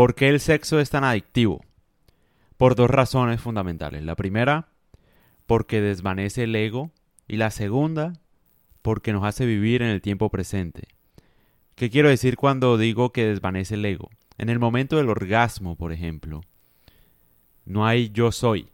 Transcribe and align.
¿Por 0.00 0.14
qué 0.14 0.30
el 0.30 0.40
sexo 0.40 0.80
es 0.80 0.88
tan 0.88 1.04
adictivo? 1.04 1.62
Por 2.56 2.74
dos 2.74 2.88
razones 2.88 3.38
fundamentales. 3.38 4.02
La 4.02 4.16
primera, 4.16 4.70
porque 5.44 5.82
desvanece 5.82 6.44
el 6.44 6.56
ego. 6.56 6.90
Y 7.28 7.36
la 7.36 7.50
segunda, 7.50 8.14
porque 8.80 9.12
nos 9.12 9.24
hace 9.24 9.44
vivir 9.44 9.82
en 9.82 9.90
el 9.90 10.00
tiempo 10.00 10.30
presente. 10.30 10.88
¿Qué 11.74 11.90
quiero 11.90 12.08
decir 12.08 12.38
cuando 12.38 12.78
digo 12.78 13.12
que 13.12 13.26
desvanece 13.26 13.74
el 13.74 13.84
ego? 13.84 14.08
En 14.38 14.48
el 14.48 14.58
momento 14.58 14.96
del 14.96 15.10
orgasmo, 15.10 15.76
por 15.76 15.92
ejemplo, 15.92 16.40
no 17.66 17.86
hay 17.86 18.08
yo 18.08 18.32
soy. 18.32 18.70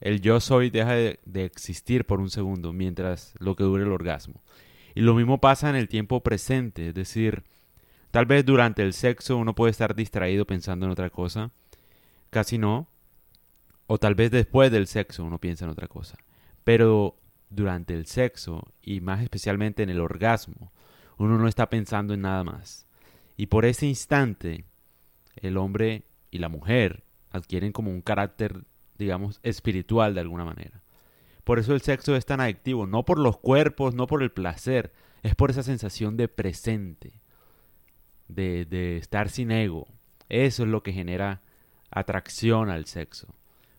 El 0.00 0.22
yo 0.22 0.40
soy 0.40 0.70
deja 0.70 0.94
de, 0.94 1.20
existir 1.34 2.06
por 2.06 2.18
un 2.18 2.30
segundo 2.30 2.72
mientras 2.72 3.34
lo 3.38 3.56
que 3.56 3.64
dure 3.64 3.82
el 3.82 3.92
orgasmo. 3.92 4.42
Y 4.94 5.02
lo 5.02 5.12
mismo 5.12 5.38
pasa 5.38 5.68
en 5.68 5.76
el 5.76 5.90
tiempo 5.90 6.22
presente, 6.22 6.88
es 6.88 6.94
decir, 6.94 7.44
tal 8.12 8.26
vez 8.26 8.44
durante 8.44 8.82
el 8.82 8.92
sexo 8.92 9.36
uno 9.36 9.54
puede 9.54 9.72
estar 9.72 9.96
distraído 9.96 10.46
pensando 10.46 10.86
en 10.86 10.92
otra 10.92 11.10
cosa, 11.10 11.50
casi 12.30 12.58
no, 12.58 12.86
o 13.86 13.98
tal 13.98 14.14
vez 14.14 14.30
después 14.30 14.70
del 14.70 14.86
sexo 14.86 15.24
uno 15.24 15.38
piensa 15.38 15.64
en 15.64 15.70
otra 15.70 15.88
cosa. 15.88 16.16
Pero 16.62 17.16
durante 17.50 17.94
el 17.94 18.06
sexo, 18.06 18.72
y 18.82 19.00
más 19.00 19.22
especialmente 19.22 19.82
en 19.82 19.90
el 19.90 19.98
orgasmo, 19.98 20.72
uno 21.18 21.38
no 21.38 21.48
está 21.48 21.68
pensando 21.70 22.14
en 22.14 22.20
nada 22.20 22.44
más. 22.44 22.86
Y 23.36 23.46
por 23.46 23.64
ese 23.64 23.86
instante, 23.86 24.66
el 25.36 25.56
hombre 25.56 26.04
y 26.30 26.38
la 26.38 26.48
mujer 26.48 27.04
adquieren 27.30 27.72
como 27.72 27.90
un 27.90 28.02
carácter, 28.02 28.64
digamos, 28.98 29.40
espiritual 29.42 30.14
de 30.14 30.20
alguna 30.20 30.44
manera. 30.44 30.82
Por 31.44 31.58
eso 31.58 31.74
el 31.74 31.80
sexo 31.80 32.14
es 32.14 32.26
tan 32.26 32.40
adictivo, 32.40 32.86
no 32.86 33.04
por 33.04 33.18
los 33.18 33.38
cuerpos, 33.38 33.94
no 33.94 34.06
por 34.06 34.22
el 34.22 34.30
placer, 34.30 34.92
es 35.22 35.34
por 35.34 35.50
esa 35.50 35.62
sensación 35.62 36.16
de 36.18 36.28
presente, 36.28 37.21
de, 38.34 38.64
de 38.64 38.96
estar 38.96 39.28
sin 39.28 39.50
ego. 39.50 39.86
Eso 40.28 40.62
es 40.62 40.68
lo 40.68 40.82
que 40.82 40.92
genera 40.92 41.40
atracción 41.90 42.70
al 42.70 42.86
sexo. 42.86 43.28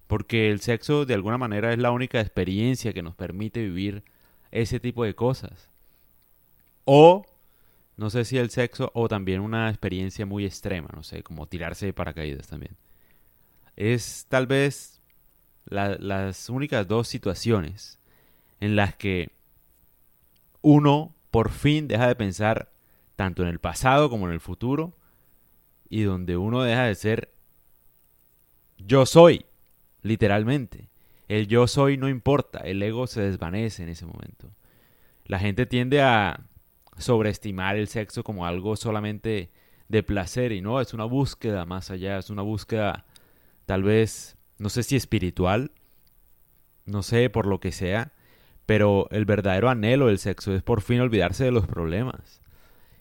Porque 0.07 0.51
el 0.51 0.59
sexo 0.59 1.05
de 1.05 1.13
alguna 1.13 1.37
manera 1.37 1.73
es 1.73 1.79
la 1.79 1.91
única 1.91 2.19
experiencia 2.21 2.93
que 2.93 3.01
nos 3.01 3.15
permite 3.15 3.61
vivir 3.61 4.03
ese 4.51 4.79
tipo 4.79 5.03
de 5.03 5.15
cosas. 5.15 5.69
O, 6.85 7.25
no 7.97 8.09
sé 8.09 8.25
si 8.25 8.37
el 8.37 8.49
sexo, 8.49 8.91
o 8.93 9.07
también 9.07 9.41
una 9.41 9.69
experiencia 9.69 10.25
muy 10.25 10.45
extrema, 10.45 10.89
no 10.93 11.03
sé, 11.03 11.23
como 11.23 11.47
tirarse 11.47 11.87
de 11.87 11.93
paracaídas 11.93 12.47
también 12.47 12.75
es 13.75 14.25
tal 14.29 14.47
vez 14.47 15.01
las 15.65 16.49
únicas 16.49 16.87
dos 16.87 17.07
situaciones 17.07 17.97
en 18.59 18.75
las 18.75 18.95
que 18.95 19.31
uno 20.61 21.15
por 21.31 21.49
fin 21.49 21.87
deja 21.87 22.07
de 22.07 22.15
pensar 22.15 22.69
tanto 23.15 23.43
en 23.43 23.49
el 23.49 23.59
pasado 23.59 24.09
como 24.09 24.27
en 24.27 24.33
el 24.33 24.39
futuro 24.39 24.93
y 25.89 26.03
donde 26.03 26.37
uno 26.37 26.63
deja 26.63 26.83
de 26.85 26.95
ser 26.95 27.33
yo 28.77 29.05
soy, 29.05 29.45
literalmente. 30.01 30.89
El 31.27 31.47
yo 31.47 31.67
soy 31.67 31.97
no 31.97 32.09
importa, 32.09 32.59
el 32.59 32.81
ego 32.83 33.07
se 33.07 33.21
desvanece 33.21 33.83
en 33.83 33.89
ese 33.89 34.05
momento. 34.05 34.49
La 35.25 35.39
gente 35.39 35.65
tiende 35.65 36.01
a 36.01 36.41
sobreestimar 36.97 37.75
el 37.75 37.87
sexo 37.87 38.23
como 38.23 38.45
algo 38.45 38.75
solamente 38.75 39.51
de 39.87 40.03
placer 40.03 40.51
y 40.51 40.61
no, 40.61 40.81
es 40.81 40.93
una 40.93 41.05
búsqueda 41.05 41.65
más 41.65 41.91
allá, 41.91 42.17
es 42.17 42.29
una 42.29 42.41
búsqueda 42.41 43.05
tal 43.65 43.83
vez, 43.83 44.37
no 44.57 44.69
sé 44.69 44.83
si 44.83 44.95
espiritual, 44.95 45.71
no 46.85 47.03
sé 47.03 47.29
por 47.29 47.47
lo 47.47 47.59
que 47.59 47.71
sea, 47.71 48.11
pero 48.65 49.07
el 49.11 49.25
verdadero 49.25 49.69
anhelo 49.69 50.07
del 50.07 50.19
sexo 50.19 50.53
es 50.53 50.63
por 50.63 50.81
fin 50.81 50.99
olvidarse 50.99 51.45
de 51.45 51.51
los 51.51 51.67
problemas. 51.67 52.42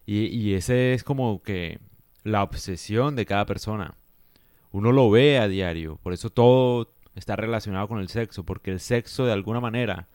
Y, 0.06 0.26
y 0.26 0.54
ese 0.54 0.94
es 0.94 1.04
como 1.04 1.42
que 1.42 1.80
la 2.24 2.42
obsesión 2.42 3.16
de 3.16 3.26
cada 3.26 3.46
persona. 3.46 3.94
Uno 4.70 4.92
lo 4.92 5.10
ve 5.10 5.38
a 5.38 5.48
diario, 5.48 5.98
por 6.02 6.12
eso 6.12 6.30
todo 6.30 6.94
está 7.14 7.36
relacionado 7.36 7.88
con 7.88 7.98
el 8.00 8.08
sexo, 8.08 8.44
porque 8.44 8.70
el 8.70 8.80
sexo 8.80 9.26
de 9.26 9.32
alguna 9.32 9.60
manera 9.60 10.08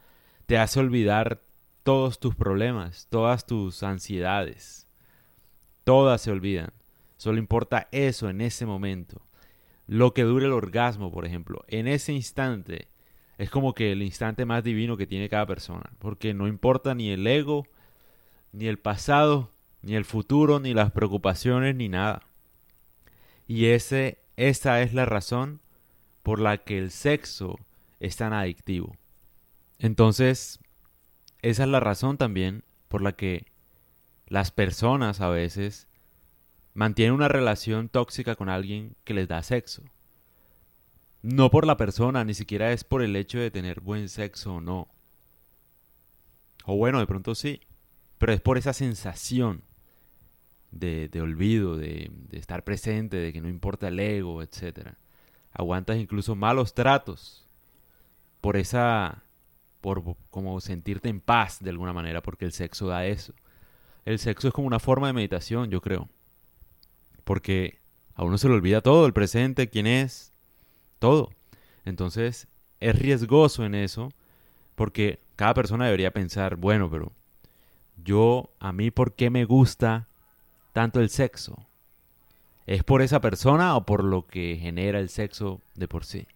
te 0.45 0.57
hace 0.57 0.79
olvidar 0.79 1.41
todos 1.83 2.19
tus 2.19 2.35
problemas, 2.35 3.07
todas 3.09 3.45
tus 3.45 3.83
ansiedades. 3.83 4.87
Todas 5.83 6.21
se 6.21 6.31
olvidan. 6.31 6.73
Solo 7.17 7.37
importa 7.37 7.87
eso 7.91 8.29
en 8.29 8.41
ese 8.41 8.65
momento 8.65 9.21
lo 9.87 10.13
que 10.13 10.23
dure 10.23 10.45
el 10.45 10.51
orgasmo, 10.51 11.11
por 11.11 11.25
ejemplo. 11.25 11.63
En 11.67 11.87
ese 11.87 12.13
instante 12.13 12.89
es 13.37 13.49
como 13.49 13.73
que 13.73 13.93
el 13.93 14.03
instante 14.03 14.45
más 14.45 14.63
divino 14.63 14.97
que 14.97 15.07
tiene 15.07 15.29
cada 15.29 15.45
persona, 15.45 15.89
porque 15.99 16.33
no 16.33 16.47
importa 16.47 16.93
ni 16.93 17.09
el 17.09 17.25
ego, 17.25 17.65
ni 18.51 18.67
el 18.67 18.77
pasado, 18.77 19.51
ni 19.87 19.95
el 19.95 20.03
futuro, 20.03 20.59
ni 20.59 20.73
las 20.73 20.91
preocupaciones, 20.91 21.73
ni 21.73 21.87
nada. 21.87 22.23
Y 23.47 23.67
ese, 23.67 24.19
esa 24.35 24.81
es 24.81 24.93
la 24.93 25.05
razón 25.05 25.61
por 26.23 26.39
la 26.39 26.57
que 26.57 26.77
el 26.77 26.91
sexo 26.91 27.57
es 28.01 28.17
tan 28.17 28.33
adictivo. 28.33 28.97
Entonces, 29.79 30.59
esa 31.41 31.63
es 31.63 31.69
la 31.69 31.79
razón 31.79 32.17
también 32.17 32.65
por 32.89 33.01
la 33.01 33.13
que 33.13 33.45
las 34.27 34.51
personas 34.51 35.21
a 35.21 35.29
veces 35.29 35.87
mantiene 36.73 37.13
una 37.13 37.29
relación 37.29 37.87
tóxica 37.87 38.35
con 38.35 38.49
alguien 38.49 38.93
que 39.05 39.13
les 39.13 39.29
da 39.29 39.41
sexo. 39.41 39.83
No 41.21 41.49
por 41.49 41.65
la 41.65 41.77
persona, 41.77 42.25
ni 42.25 42.33
siquiera 42.33 42.73
es 42.73 42.83
por 42.83 43.01
el 43.01 43.15
hecho 43.15 43.39
de 43.39 43.51
tener 43.51 43.79
buen 43.79 44.09
sexo 44.09 44.55
o 44.55 44.61
no. 44.61 44.89
O 46.65 46.75
bueno, 46.75 46.99
de 46.99 47.07
pronto 47.07 47.35
sí, 47.35 47.61
pero 48.17 48.33
es 48.33 48.41
por 48.41 48.57
esa 48.57 48.73
sensación 48.73 49.63
de, 50.71 51.09
olvido, 51.21 51.77
de, 51.77 52.11
de, 52.29 52.37
estar 52.37 52.63
presente, 52.63 53.17
de 53.17 53.33
que 53.33 53.41
no 53.41 53.49
importa 53.49 53.87
el 53.87 53.99
ego, 53.99 54.41
etc. 54.43 54.89
Aguantas 55.53 55.97
incluso 55.97 56.35
malos 56.35 56.73
tratos 56.73 57.45
por 58.41 58.57
esa, 58.57 59.23
por 59.81 60.03
como 60.29 60.59
sentirte 60.61 61.09
en 61.09 61.21
paz 61.21 61.59
de 61.61 61.69
alguna 61.69 61.93
manera, 61.93 62.21
porque 62.21 62.45
el 62.45 62.51
sexo 62.51 62.87
da 62.87 63.05
eso. 63.05 63.33
El 64.05 64.19
sexo 64.19 64.47
es 64.47 64.53
como 64.53 64.67
una 64.67 64.79
forma 64.79 65.07
de 65.07 65.13
meditación, 65.13 65.69
yo 65.69 65.81
creo 65.81 66.09
porque 67.27 67.77
a 68.15 68.23
uno 68.23 68.37
se 68.37 68.47
le 68.47 68.55
olvida 68.55 68.79
todo, 68.81 69.05
el 69.05 69.11
presente, 69.11 69.67
quién 69.67 69.85
es, 69.85 70.31
todo. 70.97 71.29
Entonces 71.83 72.47
es 72.79 72.97
riesgoso 72.97 73.65
en 73.65 73.75
eso 73.75 74.13
porque 74.75 75.19
cada 75.35 75.53
persona 75.53 75.85
debería 75.85 76.11
pensar, 76.11 76.55
bueno, 76.55 76.89
pero 76.89 77.11
yo, 78.01 78.49
a 78.59 78.71
mí, 78.71 78.91
¿por 78.91 79.13
qué 79.13 79.29
me 79.29 79.43
gusta 79.43 80.07
tanto 80.77 80.99
el 80.99 81.09
sexo? 81.09 81.65
¿Es 82.67 82.83
por 82.83 83.01
esa 83.01 83.19
persona 83.19 83.75
o 83.75 83.83
por 83.83 84.03
lo 84.03 84.27
que 84.27 84.59
genera 84.61 84.99
el 84.99 85.09
sexo 85.09 85.59
de 85.73 85.87
por 85.87 86.05
sí? 86.05 86.27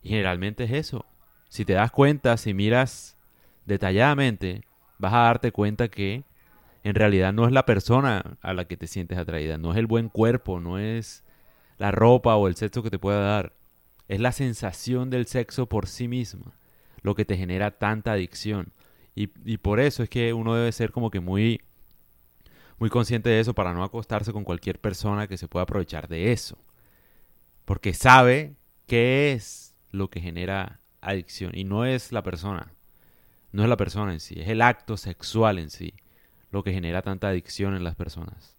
Y 0.00 0.10
generalmente 0.10 0.62
es 0.62 0.70
eso. 0.70 1.04
Si 1.48 1.64
te 1.64 1.72
das 1.72 1.90
cuenta, 1.90 2.36
si 2.36 2.54
miras 2.54 3.16
detalladamente, 3.66 4.62
vas 4.98 5.12
a 5.12 5.22
darte 5.22 5.50
cuenta 5.50 5.88
que 5.88 6.22
en 6.84 6.94
realidad 6.94 7.32
no 7.32 7.46
es 7.46 7.52
la 7.52 7.66
persona 7.66 8.36
a 8.42 8.54
la 8.54 8.66
que 8.66 8.76
te 8.76 8.86
sientes 8.86 9.18
atraída, 9.18 9.58
no 9.58 9.72
es 9.72 9.78
el 9.78 9.88
buen 9.88 10.08
cuerpo, 10.08 10.60
no 10.60 10.78
es 10.78 11.24
la 11.76 11.90
ropa 11.90 12.36
o 12.36 12.46
el 12.46 12.54
sexo 12.54 12.80
que 12.80 12.90
te 12.90 13.00
pueda 13.00 13.22
dar, 13.22 13.54
es 14.06 14.20
la 14.20 14.30
sensación 14.30 15.10
del 15.10 15.26
sexo 15.26 15.66
por 15.66 15.88
sí 15.88 16.06
misma 16.06 16.52
lo 17.02 17.16
que 17.16 17.24
te 17.24 17.36
genera 17.36 17.72
tanta 17.72 18.12
adicción. 18.12 18.72
Y, 19.16 19.30
y 19.44 19.58
por 19.58 19.80
eso 19.80 20.04
es 20.04 20.08
que 20.08 20.32
uno 20.32 20.54
debe 20.54 20.70
ser 20.70 20.92
como 20.92 21.10
que 21.10 21.18
muy, 21.18 21.60
muy 22.78 22.90
consciente 22.90 23.30
de 23.30 23.40
eso 23.40 23.54
para 23.54 23.74
no 23.74 23.84
acostarse 23.84 24.32
con 24.32 24.44
cualquier 24.44 24.80
persona 24.80 25.26
que 25.26 25.36
se 25.36 25.48
pueda 25.48 25.64
aprovechar 25.64 26.08
de 26.08 26.32
eso. 26.32 26.58
Porque 27.64 27.94
sabe 27.94 28.56
qué 28.86 29.32
es 29.32 29.74
lo 29.90 30.08
que 30.10 30.20
genera 30.20 30.80
adicción. 31.00 31.52
Y 31.54 31.64
no 31.64 31.84
es 31.84 32.12
la 32.12 32.22
persona. 32.22 32.72
No 33.52 33.62
es 33.62 33.68
la 33.68 33.76
persona 33.76 34.12
en 34.12 34.20
sí, 34.20 34.34
es 34.40 34.48
el 34.48 34.62
acto 34.62 34.96
sexual 34.96 35.58
en 35.58 35.70
sí 35.70 35.94
lo 36.50 36.62
que 36.62 36.72
genera 36.72 37.02
tanta 37.02 37.28
adicción 37.28 37.74
en 37.74 37.84
las 37.84 37.96
personas. 37.96 38.56